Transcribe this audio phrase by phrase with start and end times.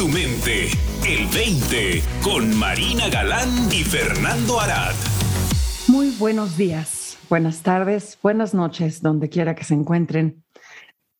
[0.00, 0.68] tu mente.
[1.06, 4.94] El 20 con Marina Galán y Fernando Arad.
[5.88, 10.42] Muy buenos días, buenas tardes, buenas noches, donde quiera que se encuentren.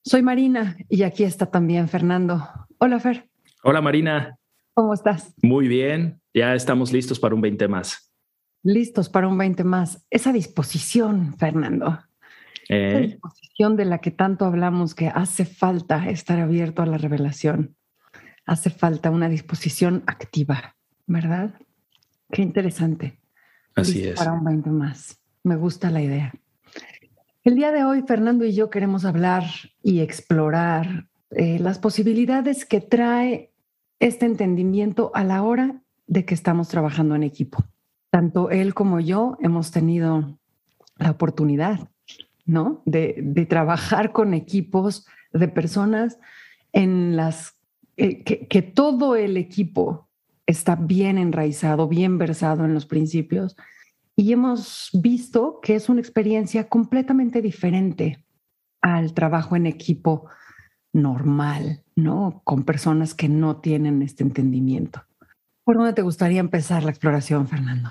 [0.03, 2.49] Soy Marina y aquí está también Fernando.
[2.79, 3.29] Hola, Fer.
[3.65, 4.39] Hola, Marina.
[4.73, 5.35] ¿Cómo estás?
[5.43, 8.11] Muy bien, ya estamos listos para un 20 más.
[8.63, 10.07] Listos para un 20 más.
[10.09, 11.99] Esa disposición, Fernando.
[12.67, 16.97] Esa Eh, disposición de la que tanto hablamos, que hace falta estar abierto a la
[16.97, 17.77] revelación.
[18.51, 20.75] Hace falta una disposición activa,
[21.07, 21.55] ¿verdad?
[22.33, 23.21] Qué interesante.
[23.77, 24.19] así Listo es.
[24.19, 25.21] Para un 20 más.
[25.45, 26.35] Me gusta la idea.
[27.45, 29.45] El día de hoy, Fernando y yo queremos hablar
[29.85, 33.53] y explorar eh, las posibilidades que trae
[34.01, 37.65] este entendimiento a la hora de que estamos trabajando en equipo.
[38.11, 40.41] Tanto él como yo hemos tenido
[40.97, 41.89] la oportunidad,
[42.47, 42.83] ¿no?
[42.85, 46.19] De, de trabajar con equipos de personas
[46.73, 47.60] en las
[48.01, 50.09] eh, que, que todo el equipo
[50.47, 53.57] está bien enraizado, bien versado en los principios
[54.17, 58.25] y hemos visto que es una experiencia completamente diferente
[58.81, 60.31] al trabajo en equipo
[60.95, 62.41] normal, ¿no?
[62.45, 65.05] Con personas que no tienen este entendimiento.
[65.63, 67.91] ¿Por dónde te gustaría empezar la exploración, Fernando?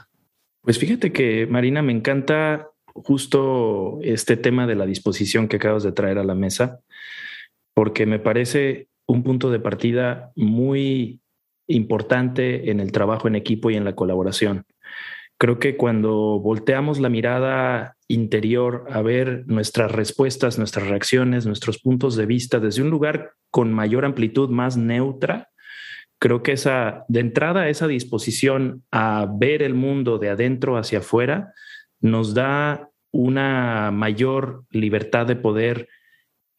[0.61, 5.91] Pues fíjate que, Marina, me encanta justo este tema de la disposición que acabas de
[5.91, 6.79] traer a la mesa,
[7.75, 11.21] porque me parece un punto de partida muy
[11.67, 14.65] importante en el trabajo en equipo y en la colaboración.
[15.39, 22.15] Creo que cuando volteamos la mirada interior a ver nuestras respuestas, nuestras reacciones, nuestros puntos
[22.15, 25.49] de vista desde un lugar con mayor amplitud, más neutra,
[26.19, 31.53] creo que esa, de entrada, esa disposición a ver el mundo de adentro hacia afuera
[31.99, 35.87] nos da una mayor libertad de poder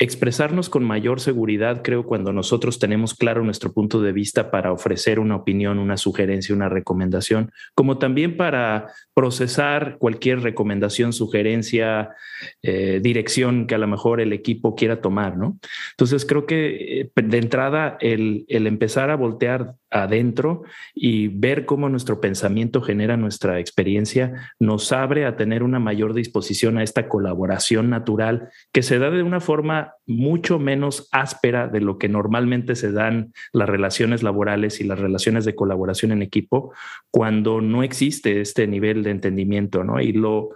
[0.00, 5.20] expresarnos con mayor seguridad, creo, cuando nosotros tenemos claro nuestro punto de vista para ofrecer
[5.20, 12.14] una opinión, una sugerencia, una recomendación, como también para procesar cualquier recomendación, sugerencia,
[12.62, 15.58] eh, dirección que a lo mejor el equipo quiera tomar, ¿no?
[15.90, 20.62] Entonces creo que eh, de entrada el, el empezar a voltear adentro
[20.94, 26.78] y ver cómo nuestro pensamiento genera nuestra experiencia nos abre a tener una mayor disposición
[26.78, 31.98] a esta colaboración natural que se da de una forma mucho menos áspera de lo
[31.98, 36.72] que normalmente se dan las relaciones laborales y las relaciones de colaboración en equipo
[37.10, 40.00] cuando no existe este nivel de entendimiento, ¿no?
[40.00, 40.50] Y lo,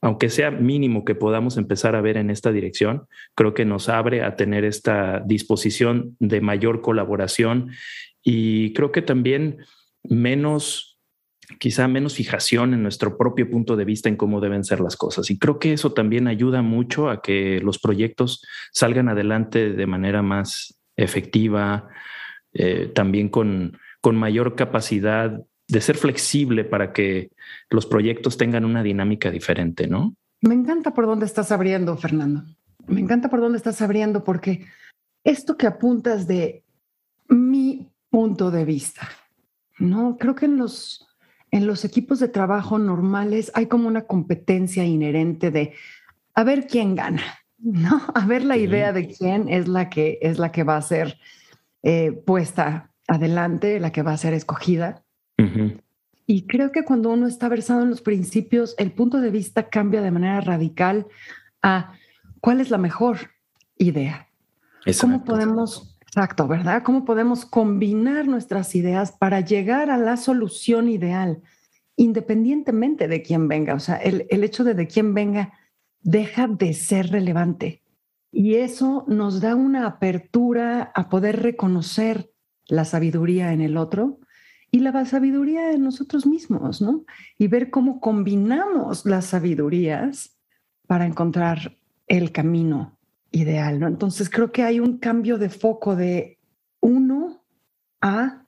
[0.00, 4.22] aunque sea mínimo que podamos empezar a ver en esta dirección, creo que nos abre
[4.22, 7.70] a tener esta disposición de mayor colaboración
[8.22, 9.58] y creo que también
[10.02, 10.90] menos
[11.58, 15.30] quizá menos fijación en nuestro propio punto de vista en cómo deben ser las cosas.
[15.30, 20.22] Y creo que eso también ayuda mucho a que los proyectos salgan adelante de manera
[20.22, 21.88] más efectiva,
[22.52, 27.30] eh, también con, con mayor capacidad de ser flexible para que
[27.70, 30.14] los proyectos tengan una dinámica diferente, ¿no?
[30.40, 32.44] Me encanta por dónde estás abriendo, Fernando.
[32.86, 34.66] Me encanta por dónde estás abriendo porque
[35.22, 36.64] esto que apuntas de
[38.10, 39.08] punto de vista,
[39.78, 40.16] ¿no?
[40.18, 41.06] Creo que en los
[41.52, 45.74] en los equipos de trabajo normales hay como una competencia inherente de
[46.34, 47.22] a ver quién gana,
[47.58, 48.02] ¿no?
[48.14, 51.18] A ver la idea de quién es la que es la que va a ser
[51.82, 55.02] eh, puesta adelante, la que va a ser escogida.
[55.38, 55.80] Uh -huh.
[56.26, 60.00] Y creo que cuando uno está versado en los principios, el punto de vista cambia
[60.00, 61.08] de manera radical
[61.60, 61.94] a
[62.40, 63.32] cuál es la mejor
[63.76, 64.28] idea.
[64.86, 65.00] Exacto.
[65.00, 66.82] ¿Cómo podemos Exacto, ¿verdad?
[66.82, 71.40] ¿Cómo podemos combinar nuestras ideas para llegar a la solución ideal,
[71.94, 73.74] independientemente de quién venga?
[73.74, 75.52] O sea, el, el, hecho de de quién venga
[76.00, 77.84] deja de ser relevante.
[78.32, 82.32] Y eso nos da una apertura a poder reconocer
[82.66, 84.18] la sabiduría en el otro
[84.72, 87.04] y la sabiduría en nosotros mismos, ¿no?
[87.38, 90.36] Y ver cómo combinamos las sabidurías
[90.88, 91.78] para encontrar
[92.08, 92.98] el camino
[93.30, 93.86] ideal, ¿no?
[93.86, 96.38] Entonces creo que hay un cambio de foco de
[96.80, 97.44] uno
[98.00, 98.44] a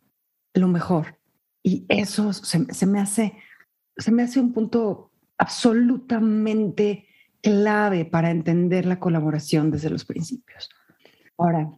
[0.54, 1.18] lo mejor.
[1.62, 3.34] Y eso se, me hace,
[3.96, 7.06] se me hace un punto absolutamente
[7.40, 10.70] clave para entender la colaboración desde los principios.
[11.38, 11.70] Ahora,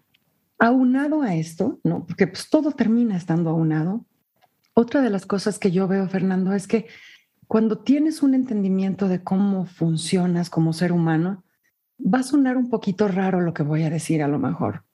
[0.58, 2.06] aunado a esto, ¿no?
[2.06, 4.06] Porque pues todo termina estando aunado.
[4.74, 6.86] Otra de las cosas que yo veo, Fernando, es que
[7.46, 11.44] cuando tienes un entendimiento de cómo funcionas como ser humano,
[11.98, 14.84] va a sonar un poquito raro lo que voy a decir a lo mejor,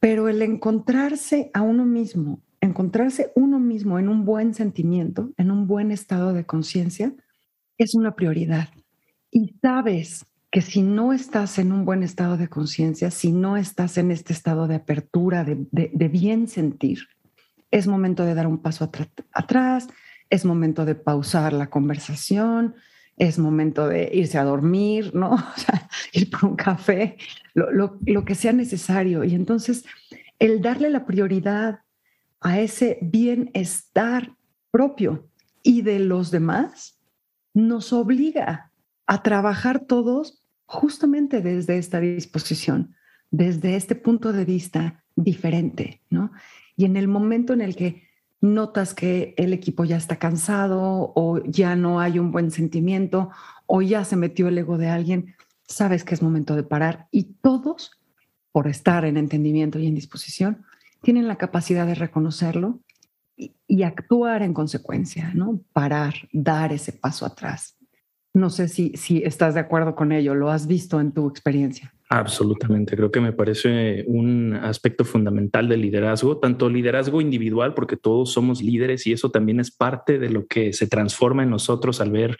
[0.00, 5.66] pero el encontrarse a uno mismo, encontrarse uno mismo en un buen sentimiento, en un
[5.66, 7.12] buen estado de conciencia,
[7.78, 8.68] es una prioridad.
[9.30, 13.98] Y sabes que si no estás en un buen estado de conciencia, si no estás
[13.98, 17.00] en este estado de apertura, de, bien sentir,
[17.70, 18.90] es momento de dar un paso
[19.32, 19.88] atrás,
[20.30, 22.74] es momento de pausar la conversación,
[23.18, 25.36] es momento de irse a dormir, ¿no?
[26.12, 27.16] Ir por un café,
[27.54, 29.24] lo, lo que sea necesario.
[29.24, 29.84] Y entonces,
[30.38, 31.80] el darle la prioridad
[32.40, 34.36] a ese bienestar
[34.70, 35.28] propio
[35.62, 36.98] y de los demás
[37.54, 38.72] nos obliga
[39.06, 42.94] a trabajar todos justamente desde esta disposición,
[43.30, 46.30] desde este punto de vista diferente, ¿no?
[46.76, 48.07] Y en el momento en el que
[48.40, 53.30] notas que el equipo ya está cansado o ya no hay un buen sentimiento
[53.66, 55.34] o ya se metió el ego de alguien,
[55.66, 57.92] sabes que es momento de parar y todos,
[58.52, 60.64] por estar en entendimiento y en disposición,
[61.02, 62.80] tienen la capacidad de reconocerlo
[63.36, 65.60] y, actuar en consecuencia, ¿no?
[65.72, 67.76] Parar, dar ese paso atrás.
[68.34, 71.94] No sé si, si estás de acuerdo con ello, lo has visto en tu experiencia.
[72.10, 78.32] Absolutamente, creo que me parece un aspecto fundamental del liderazgo, tanto liderazgo individual, porque todos
[78.32, 82.10] somos líderes y eso también es parte de lo que se transforma en nosotros al
[82.10, 82.38] ver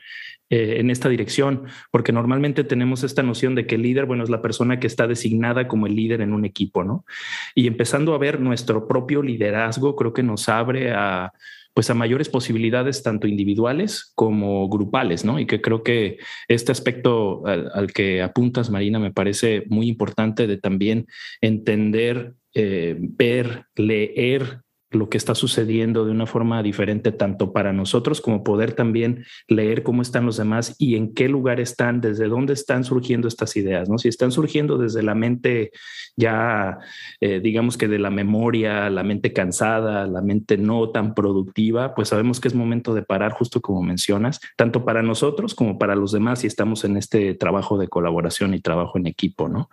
[0.48, 4.30] eh, en esta dirección, porque normalmente tenemos esta noción de que el líder, bueno, es
[4.30, 7.04] la persona que está designada como el líder en un equipo, ¿no?
[7.54, 11.34] Y empezando a ver nuestro propio liderazgo, creo que nos abre a
[11.78, 15.38] pues a mayores posibilidades tanto individuales como grupales, ¿no?
[15.38, 20.56] Y que creo que este aspecto al, que apuntas, Marina, me parece muy importante de
[20.56, 21.06] también
[21.40, 28.20] entender, eh, ver, leer lo que está sucediendo de una forma diferente, tanto para nosotros
[28.20, 32.54] como poder también leer cómo están los demás y en qué lugar están, desde dónde
[32.54, 33.98] están surgiendo estas ideas, ¿no?
[33.98, 35.72] Si están surgiendo desde la mente
[36.16, 36.78] ya,
[37.20, 42.08] eh, digamos que de la memoria, la mente cansada, la mente no tan productiva, pues
[42.08, 46.12] sabemos que es momento de parar, justo como mencionas, tanto para nosotros como para los
[46.12, 49.70] demás si estamos en este trabajo de colaboración y trabajo en equipo, ¿no?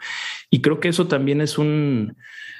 [0.50, 2.16] Y creo que eso también es un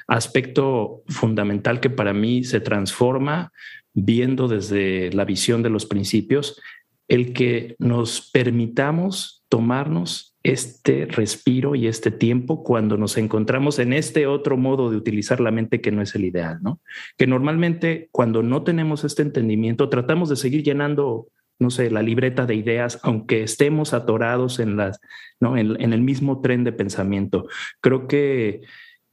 [0.06, 3.52] aspecto fundamental que para mí se transforma
[3.92, 6.60] viendo desde la visión de los principios,
[7.08, 14.26] el que nos permitamos tomarnos este respiro y este tiempo cuando nos encontramos en este
[14.26, 16.80] otro modo de utilizar la mente que no es el ideal, ¿no?
[17.16, 22.44] Que normalmente cuando no tenemos este entendimiento tratamos de seguir llenando no sé, la libreta
[22.44, 25.00] de ideas, aunque estemos atorados en las,
[25.40, 25.56] ¿no?
[25.56, 27.46] en, en el mismo tren de pensamiento.
[27.80, 28.60] Creo que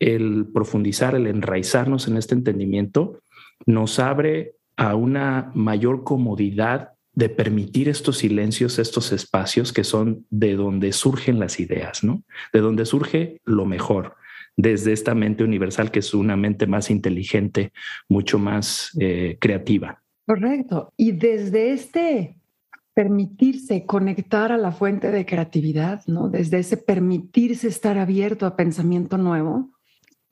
[0.04, 3.20] el profundizar, el enraizarnos en este entendimiento,
[3.66, 10.56] nos abre a una mayor comodidad de permitir estos silencios, estos espacios que son de
[10.56, 12.24] donde surgen las ideas, ¿no?
[12.52, 14.16] De donde surge lo mejor,
[14.58, 17.72] desde esta mente universal que es una mente más inteligente,
[18.10, 20.02] mucho más eh, creativa.
[20.26, 20.92] Correcto.
[20.98, 22.38] Y desde este
[22.94, 26.30] permitirse conectar a la fuente de creatividad, ¿no?
[26.30, 29.72] Desde ese permitirse estar abierto a pensamiento nuevo,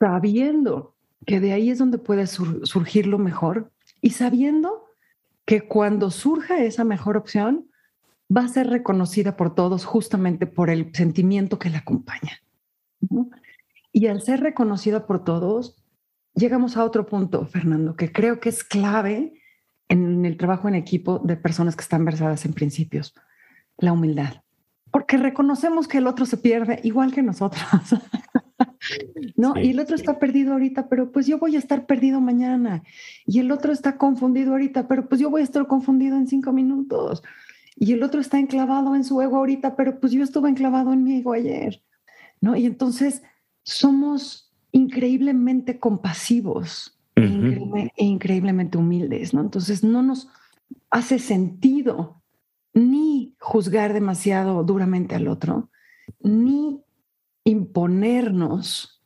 [0.01, 0.95] sabiendo
[1.27, 3.71] que de ahí es donde puede surgir lo mejor
[4.01, 4.85] y sabiendo
[5.45, 7.67] que cuando surja esa mejor opción
[8.35, 12.41] va a ser reconocida por todos justamente por el sentimiento que la acompaña.
[13.91, 15.83] Y al ser reconocida por todos,
[16.33, 19.33] llegamos a otro punto, Fernando, que creo que es clave
[19.87, 23.13] en el trabajo en equipo de personas que están versadas en principios,
[23.77, 24.41] la humildad.
[24.89, 27.63] Porque reconocemos que el otro se pierde igual que nosotros.
[29.35, 29.53] ¿no?
[29.61, 32.83] Y el otro está perdido ahorita, pero pues yo voy a estar perdido mañana.
[33.25, 36.51] Y el otro está confundido ahorita, pero pues yo voy a estar confundido en cinco
[36.51, 37.23] minutos.
[37.75, 41.03] Y el otro está enclavado en su ego ahorita, pero pues yo estuve enclavado en
[41.03, 41.81] mi ego ayer,
[42.39, 42.55] ¿no?
[42.55, 43.23] Y entonces
[43.63, 49.41] somos increíblemente compasivos e, e increíblemente humildes, ¿no?
[49.41, 50.29] Entonces no nos
[50.89, 52.21] hace sentido
[52.73, 55.69] ni juzgar demasiado duramente al otro,
[56.21, 56.81] ni
[57.43, 59.01] imponernos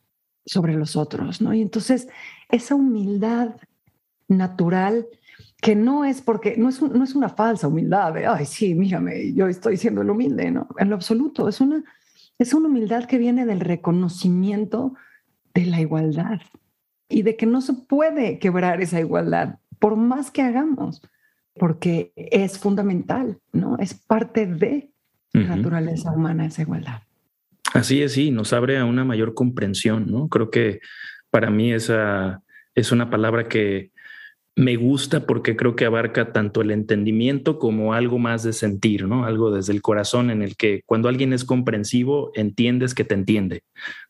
[0.46, 1.54] sobre los otros, ¿no?
[1.54, 2.08] Y entonces
[2.50, 3.56] esa humildad
[4.28, 5.08] natural
[5.62, 9.34] que no es porque, no es, no es una falsa humildad de, ay, sí, mírame,
[9.34, 10.68] yo estoy siendo el humilde, ¿no?
[10.78, 11.84] En lo absoluto, es una,
[12.38, 14.94] es una humildad que viene del reconocimiento
[15.54, 16.42] de la igualdad
[17.10, 21.02] y de que no se puede quebrar esa igualdad por más que hagamos,
[21.56, 23.78] porque es fundamental, ¿no?
[23.78, 24.92] Es parte de
[25.34, 27.02] la naturaleza humana esa igualdad.
[27.76, 30.30] Así es, sí, nos abre a una mayor comprensión, ¿no?
[30.30, 30.80] Creo que
[31.30, 32.42] para mí esa
[32.74, 33.92] es una palabra que
[34.56, 39.26] me gusta porque creo que abarca tanto el entendimiento como algo más de sentir, ¿no?
[39.26, 43.64] Algo desde el corazón en el que cuando alguien es comprensivo, entiendes que te entiende,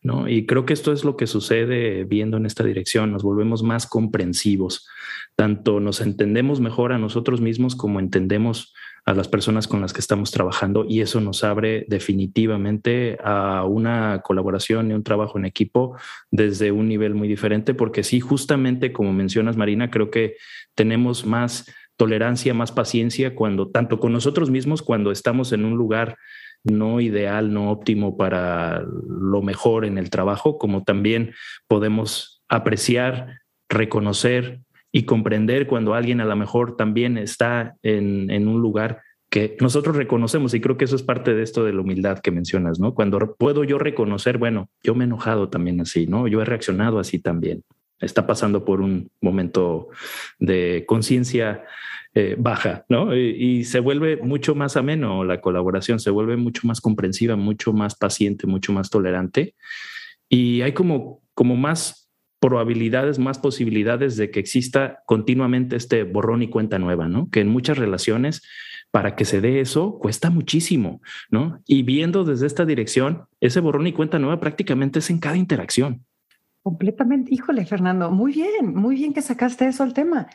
[0.03, 0.29] ¿no?
[0.29, 3.87] Y creo que esto es lo que sucede viendo en esta dirección, nos volvemos más
[3.87, 4.87] comprensivos,
[5.35, 8.75] tanto nos entendemos mejor a nosotros mismos como entendemos
[9.05, 14.21] a las personas con las que estamos trabajando y eso nos abre definitivamente a una
[14.23, 15.95] colaboración y un trabajo en equipo
[16.31, 20.37] desde un nivel muy diferente, porque sí, justamente como mencionas, Marina, creo que
[20.73, 26.17] tenemos más tolerancia, más paciencia cuando, tanto con nosotros mismos, cuando estamos en un lugar
[26.63, 31.33] no ideal, no óptimo para lo mejor en el trabajo, como también
[31.67, 34.64] podemos apreciar, reconocer
[34.95, 39.97] y comprender cuando alguien a lo mejor también está en, en un lugar que nosotros
[39.97, 42.93] reconocemos y creo que eso es parte de esto de la humildad que mencionas, ¿no?
[42.93, 46.29] Cuando puedo yo reconocer, bueno, yo me he enojado también así, ¿no?
[46.29, 47.63] Yo he reaccionado así también.
[47.99, 49.89] Está pasando por un momento
[50.39, 51.65] de conciencia
[52.13, 53.13] eh, baja, ¿no?
[53.13, 57.95] Y, se vuelve mucho más ameno la colaboración, se vuelve mucho más comprensiva, mucho más
[57.95, 59.55] paciente, mucho más tolerante.
[60.29, 62.04] Y hay como, como más
[62.45, 67.27] probabilidades, más posibilidades de que exista continuamente este borrón y cuenta nueva, ¿no?
[67.31, 68.43] Que en muchas relaciones,
[68.91, 71.59] para que se dé eso, cuesta muchísimo, ¿no?
[71.65, 76.05] Y viendo desde esta dirección, ese borrón y cuenta nueva prácticamente es en cada interacción.
[76.61, 80.27] Completamente, híjole, Fernando, muy bien, muy bien que sacaste eso al tema,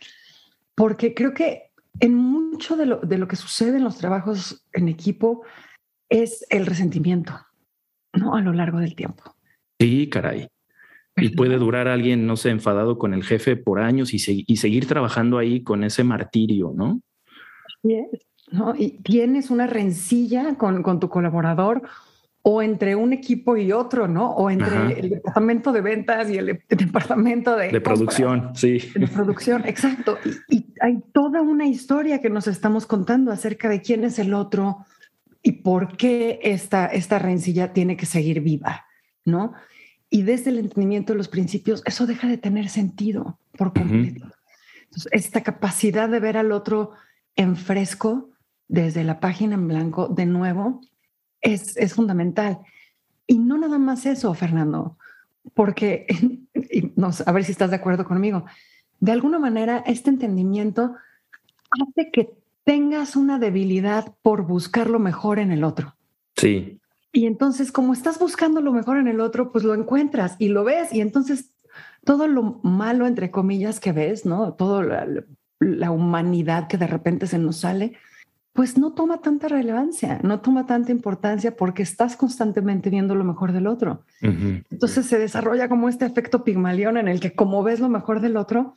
[0.74, 4.88] porque creo que en mucho de lo, de lo que sucede en los trabajos en
[4.88, 5.44] equipo
[6.08, 7.38] es el resentimiento,
[8.12, 8.34] ¿no?
[8.34, 9.36] A lo largo del tiempo.
[9.78, 10.48] Sí, caray.
[11.20, 14.86] Y puede durar alguien, no sé, enfadado con el jefe por años y, y seguir
[14.86, 17.00] trabajando ahí con ese martirio, ¿no?
[18.76, 21.82] Y tienes una rencilla con, con tu colaborador
[22.42, 24.30] o entre un equipo y otro, ¿no?
[24.30, 27.68] O entre el departamento de ventas y el, departamento de...
[27.70, 28.78] De producción, sí.
[28.94, 30.18] De producción, exacto.
[30.48, 34.86] Y, hay toda una historia que nos estamos contando acerca de quién es el otro
[35.42, 38.86] y por qué esta, esta rencilla tiene que seguir viva,
[39.26, 39.52] ¿no?
[40.10, 44.26] Y desde el entendimiento de los principios, eso deja de tener sentido por completo.
[44.84, 46.92] Entonces, esta capacidad de ver al otro
[47.36, 48.30] en fresco,
[48.66, 50.80] desde la página en blanco, de nuevo,
[51.40, 52.58] es, es fundamental.
[53.26, 54.98] Y no nada más eso, Fernando,
[55.54, 56.06] porque,
[56.96, 58.44] no, a ver si estás de acuerdo conmigo,
[58.98, 60.96] de alguna manera este entendimiento
[61.70, 62.30] hace que
[62.64, 65.94] tengas una debilidad por buscar lo mejor en el otro.
[66.36, 66.79] Sí.
[67.12, 70.64] Y entonces, como estás buscando lo mejor en el otro, pues lo encuentras y lo
[70.64, 70.92] ves.
[70.92, 71.50] Y entonces,
[72.04, 74.54] todo lo malo, entre comillas, que ves, ¿no?
[74.54, 75.06] Toda la,
[75.58, 77.94] la, humanidad que de repente se nos sale,
[78.52, 83.52] pues no toma tanta relevancia, no toma tanta importancia porque estás constantemente viendo lo mejor
[83.52, 84.04] del otro.
[84.20, 88.36] Entonces se desarrolla como este efecto pigmalión en el que como ves lo mejor del
[88.36, 88.76] otro,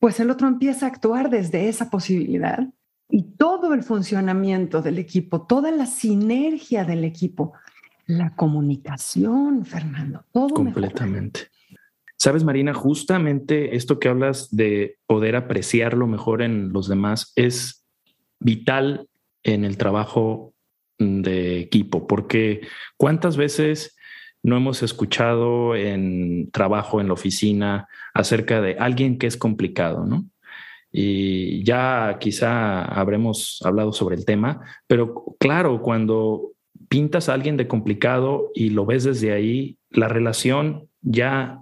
[0.00, 2.68] pues el otro empieza a actuar desde esa posibilidad
[3.08, 7.52] y todo el funcionamiento del equipo, toda la sinergia del equipo,
[8.06, 10.48] la comunicación, Fernando, todo.
[10.48, 11.48] Completamente.
[12.16, 17.84] Sabes, Marina, justamente esto que hablas de poder apreciar lo mejor en los demás es
[18.38, 19.08] vital
[19.42, 20.54] en el trabajo
[20.98, 22.62] de equipo, porque
[22.96, 23.96] cuántas veces
[24.42, 30.26] no hemos escuchado en trabajo en la oficina acerca de alguien que es complicado, ¿no?
[30.92, 36.53] Y ya quizá habremos hablado sobre el tema, pero claro, cuando
[36.94, 41.58] pintas a alguien de complicado y lo ves desde ahí, la relación ya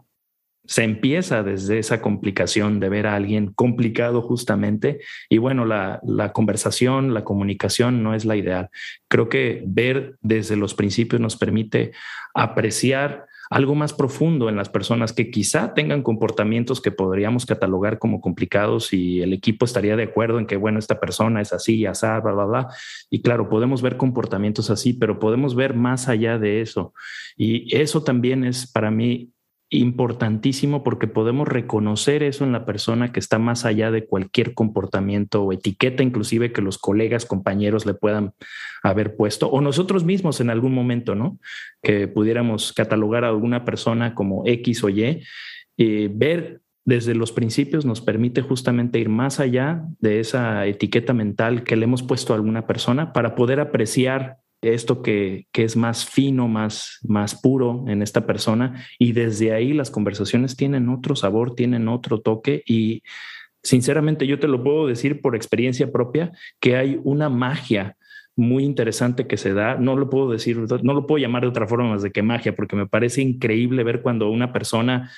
[0.66, 5.00] se empieza desde esa complicación de ver a alguien complicado justamente.
[5.30, 6.02] Y bueno, la,
[6.34, 8.68] conversación, la comunicación no es la ideal.
[9.08, 11.92] Creo que ver desde los principios nos permite
[12.34, 18.22] apreciar algo más profundo en las personas que quizá tengan comportamientos que podríamos catalogar como
[18.22, 22.06] complicados y el equipo estaría de acuerdo en que, bueno, esta persona es así, así,
[22.06, 22.68] bla, bla, bla.
[23.10, 26.94] Y claro, podemos ver comportamientos así, pero podemos ver más allá de eso.
[27.36, 29.32] Y eso también es para mí
[29.72, 35.42] importantísimo porque podemos reconocer eso en la persona que está más allá de cualquier comportamiento
[35.42, 38.34] o etiqueta, inclusive que los colegas, compañeros le puedan
[38.82, 41.38] haber puesto, o nosotros mismos en algún momento, ¿no?
[41.82, 45.22] Que pudiéramos catalogar a alguna persona como X o Y,
[45.76, 51.62] y ver desde los principios nos permite justamente ir más allá de esa etiqueta mental
[51.62, 56.48] que le hemos puesto a alguna persona para poder apreciar esto que, es más fino,
[56.48, 61.88] más, más puro en esta persona y desde ahí las conversaciones tienen otro sabor, tienen
[61.88, 63.02] otro toque y
[63.62, 67.96] sinceramente yo te lo puedo decir por experiencia propia que hay una magia
[68.34, 69.74] muy interesante que se da.
[69.74, 72.54] No lo puedo decir, no lo puedo llamar de otra forma más de que magia,
[72.54, 75.10] porque me parece increíble ver cuando una persona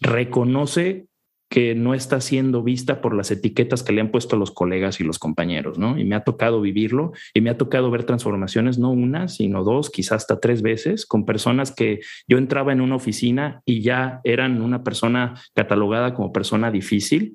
[0.00, 1.06] reconoce
[1.48, 5.04] que no está siendo vista por las etiquetas que le han puesto los colegas y
[5.04, 5.98] los compañeros, ¿no?
[5.98, 9.88] Y me ha tocado vivirlo y me ha tocado ver transformaciones, no una, sino dos,
[9.90, 14.60] quizás hasta tres veces, con personas que yo entraba en una oficina y ya eran
[14.60, 17.34] una persona catalogada como persona difícil,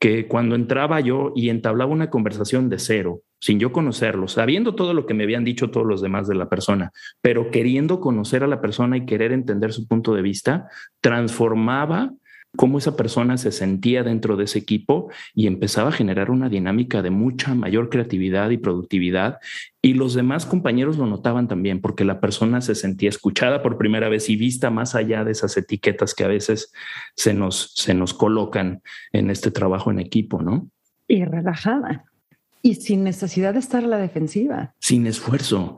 [0.00, 4.94] que cuando entraba yo y entablaba una conversación de cero, sin yo conocerlo, sabiendo todo
[4.94, 6.90] lo que me habían dicho todos los demás de la persona,
[7.22, 10.66] pero queriendo conocer a la persona y querer entender su punto de vista,
[11.00, 12.10] transformaba
[12.56, 17.02] cómo esa persona se sentía dentro de ese equipo y empezaba a generar una dinámica
[17.02, 19.38] de mucha mayor creatividad y productividad.
[19.82, 24.08] Y los demás compañeros lo notaban también porque la persona se sentía escuchada por primera
[24.08, 26.72] vez y vista más allá de esas etiquetas que a veces
[27.16, 28.82] se nos, se nos colocan
[29.12, 30.68] en este trabajo en equipo, ¿no?
[31.06, 32.04] Y relajada.
[32.62, 34.74] Y sin necesidad de estar a la defensiva.
[34.80, 35.76] Sin esfuerzo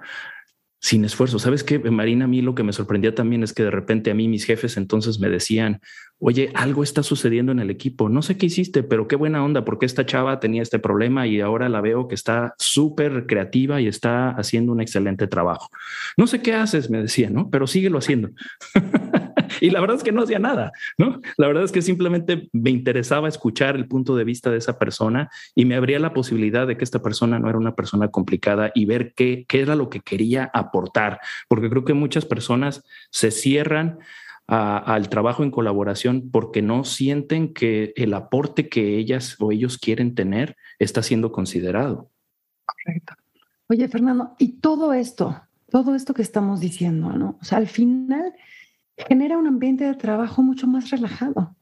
[0.81, 1.39] sin esfuerzo.
[1.39, 2.27] ¿Sabes qué, Marina?
[2.27, 4.77] A mí lo que me sorprendía también es que de repente a mí mis jefes
[4.77, 5.81] entonces me decían,
[6.19, 8.09] oye, algo está sucediendo en el equipo.
[8.09, 11.41] No sé qué hiciste, pero qué buena onda, porque esta chava tenía este problema y
[11.41, 15.69] ahora la veo que está súper creativa y está haciendo un excelente trabajo.
[16.17, 17.51] No sé qué haces, me decía, ¿no?
[17.51, 18.31] Pero síguelo haciendo.
[19.61, 21.21] Y la verdad es que no hacía nada, ¿no?
[21.37, 25.31] La verdad es que simplemente me interesaba escuchar el punto de vista de esa persona
[25.55, 28.85] y me abría la posibilidad de que esta persona no era una persona complicada y
[28.85, 33.99] ver qué, qué era lo que quería aportar, porque creo que muchas personas se cierran
[34.49, 40.15] al trabajo en colaboración porque no sienten que el aporte que ellas o ellos quieren
[40.15, 42.11] tener está siendo considerado.
[42.65, 43.15] Correcto.
[43.69, 47.39] Oye, Fernando, y todo esto, todo esto que estamos diciendo, ¿no?
[47.41, 48.33] O sea, al final
[48.97, 51.55] genera un ambiente de trabajo mucho más relajado.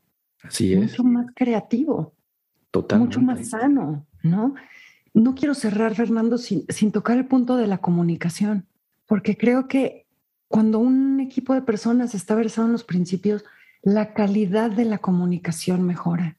[0.42, 0.90] Así es.
[0.92, 2.14] Mucho más creativo.
[2.70, 3.18] Totalmente.
[3.18, 4.54] Mucho más sano, ¿no?
[5.12, 8.66] No quiero cerrar, Fernando, sin, sin tocar el punto de la comunicación,
[9.06, 10.06] porque creo que
[10.48, 13.44] cuando un equipo de personas está versado en los principios,
[13.82, 16.36] la calidad de la comunicación mejora.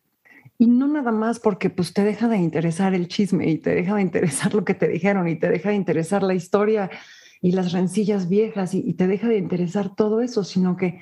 [0.58, 3.96] Y no nada más porque pues te deja de interesar el chisme y te deja
[3.96, 6.90] de interesar lo que te dijeron y te deja de interesar la historia
[7.46, 11.02] y las rencillas viejas y, te deja de interesar todo eso, sino que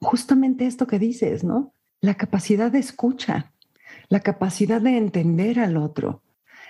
[0.00, 1.74] justamente esto que dices, ¿no?
[2.00, 3.52] La capacidad de escucha,
[4.08, 6.22] la capacidad de entender al otro,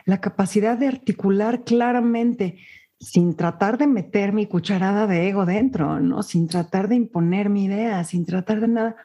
[0.07, 2.59] la capacidad de articular claramente
[2.99, 6.25] sin tratar de meter mi cucharada de ego dentro, ¿no?
[6.25, 8.97] Sin tratar de imponer mi idea, sin tratar de nada.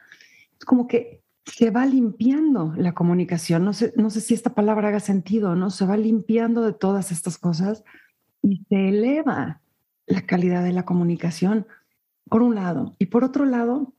[0.58, 3.64] Es como que se va limpiando la comunicación.
[3.64, 5.70] No sé, no sé si esta palabra haga sentido, ¿no?
[5.70, 7.84] Se va limpiando de todas estas cosas
[8.42, 9.60] y se eleva
[10.08, 11.66] la calidad de la comunicación,
[12.28, 12.96] por un lado.
[12.98, 13.92] Y por otro lado,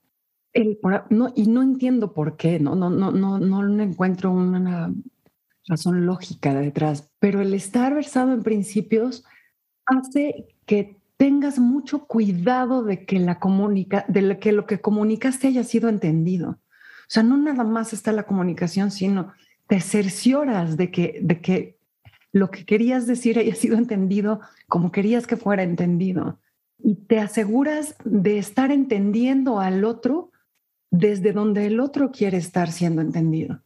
[0.54, 2.76] el, no, y no entiendo por qué, ¿no?
[2.76, 4.94] No, no, no, no encuentro una
[5.68, 9.24] razón lógica detrás, pero el estar versado en principios
[9.86, 15.64] hace que tengas mucho cuidado de que, la comunica, de que lo que comunicaste haya
[15.64, 16.52] sido entendido.
[16.52, 19.34] O sea, no nada más está la comunicación, sino
[19.68, 21.79] te cercioras de que, de que
[22.32, 26.40] lo que querías decir haya sido entendido como querías que fuera entendido.
[26.78, 30.32] Y te aseguras de estar entendiendo al otro
[30.92, 33.62] desde donde el otro quiere estar siendo entendido.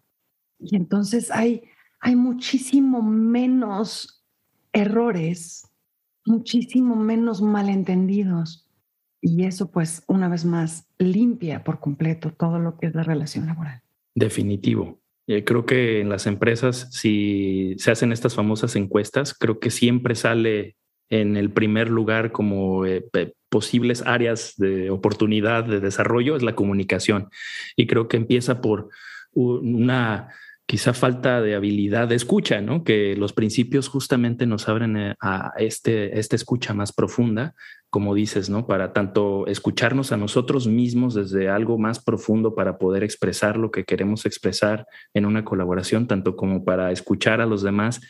[0.60, 1.64] Y entonces hay,
[2.00, 4.24] hay muchísimo menos
[4.72, 5.70] errores
[6.26, 8.68] muchísimo menos malentendidos.
[9.22, 13.46] Y eso, pues, una vez más, limpia por completo todo lo que es la relación
[13.46, 13.82] laboral.
[14.16, 15.00] Definitivo.
[15.28, 20.16] Eh, creo que en las empresas, si se hacen estas famosas encuestas, creo que siempre
[20.16, 20.76] sale
[21.10, 23.06] en el primer lugar como eh,
[23.50, 27.30] posibles áreas de oportunidad de desarrollo es la comunicación.
[27.76, 28.90] Y creo que empieza por
[29.34, 30.30] una
[30.66, 32.84] quizá falta de habilidad de escucha, ¿no?
[32.84, 37.54] Que los principios justamente nos abren eh, a este, esta escucha más profunda,
[37.90, 38.66] como dices, ¿no?
[38.66, 43.84] Para tanto escucharnos a nosotros mismos desde algo más profundo para poder expresar lo que
[43.84, 48.02] queremos expresar en una colaboración, tanto como para escuchar a los demás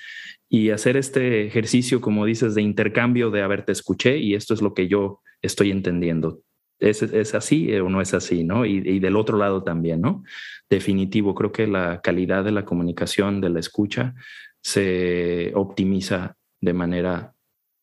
[0.48, 4.62] y hacer este ejercicio, como dices, de intercambio de, a te escuché y esto es
[4.62, 6.42] lo que yo estoy entendiendo.
[6.84, 8.44] ¿Es, así o no es así?
[8.44, 8.66] ¿no?
[8.66, 10.24] Y, y, del otro lado también, ¿no?
[10.70, 14.16] Definitivo, creo que la calidad de la comunicación, de la escucha,
[14.62, 17.34] se optimiza de manera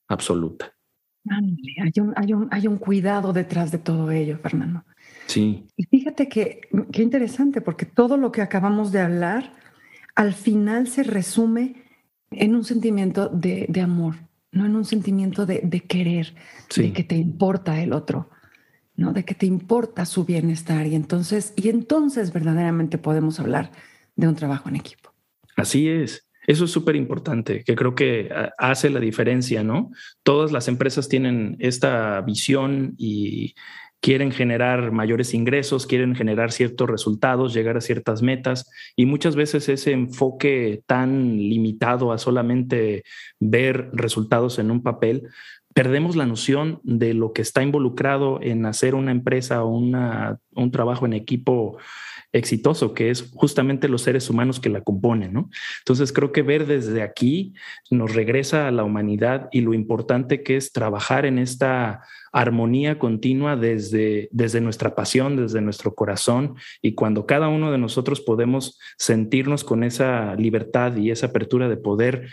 [0.09, 0.75] absoluta.
[1.29, 4.85] Hay un, hay, un, hay un cuidado detrás de todo ello, Fernando.
[5.27, 5.67] Sí.
[5.77, 9.53] Y fíjate que qué interesante, porque todo lo que acabamos de hablar
[10.15, 11.85] al final se resume
[12.31, 14.17] en un sentimiento de, de amor,
[14.51, 16.35] no en un sentimiento de, de querer,
[16.75, 18.31] de que te importa el otro.
[19.01, 19.15] ¿No?
[19.15, 23.73] De que te importa su bienestar y entonces, y entonces verdaderamente podemos hablar
[24.15, 25.13] de un trabajo en equipo.
[25.57, 26.29] Así es.
[26.47, 29.91] Eso es súper importante, que creo que ah, hace la diferencia, ¿no?
[30.23, 33.55] Todas las empresas tienen esta visión y
[34.01, 39.69] quieren generar mayores ingresos, quieren generar ciertos resultados, llegar a ciertas metas y muchas veces
[39.69, 43.05] ese enfoque tan limitado a solamente
[43.39, 45.29] ver resultados en un papel,
[45.75, 51.07] perdemos la noción de lo que está involucrado en hacer una empresa o un trabajo
[51.07, 51.79] en equipo
[52.33, 55.51] exitoso, que es justamente los seres humanos que la componen, ¿no?
[55.81, 57.55] Entonces creo que ver desde aquí
[57.91, 62.03] nos regresa a la humanidad y lo importante que es trabajar en esta
[62.33, 68.21] armonía continua desde, desde nuestra pasión, desde nuestro corazón y cuando cada uno de nosotros
[68.21, 72.29] podemos sentirnos con esa libertad y esa apertura de poder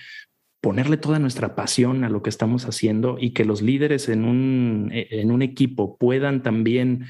[0.68, 4.90] ponerle toda nuestra pasión a lo que estamos haciendo y que los líderes en un,
[4.92, 7.06] en un equipo puedan también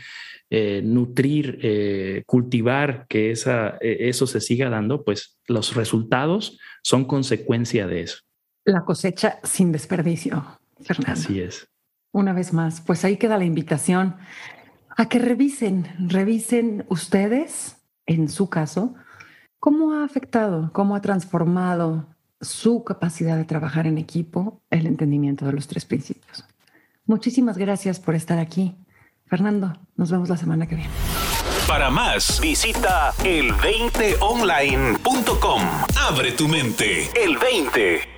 [0.51, 7.87] eh, nutrir, eh, cultivar que esa, eso se siga dando, pues los resultados son consecuencia
[7.87, 8.19] de eso.
[8.63, 10.45] La cosecha sin desperdicio,
[10.79, 11.19] Fernando.
[11.19, 11.67] Así es.
[12.11, 14.17] Una vez más, pues ahí queda la invitación
[14.95, 18.93] a que revisen, revisen ustedes, en su caso,
[19.57, 25.53] cómo ha afectado, cómo ha transformado su capacidad de trabajar en equipo el entendimiento de
[25.53, 26.45] los tres principios.
[27.05, 28.75] Muchísimas gracias por estar aquí.
[29.25, 30.91] Fernando, nos vemos la semana que viene.
[31.67, 35.61] Para más, visita el20online.com.
[36.09, 37.09] Abre tu mente.
[37.21, 38.16] El 20.